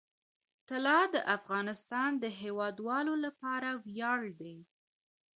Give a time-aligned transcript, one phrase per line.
[0.69, 4.57] طلا د افغانستان د هیوادوالو لپاره ویاړ دی.